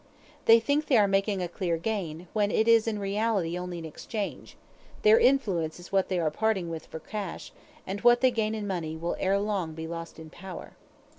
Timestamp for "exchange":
3.85-4.57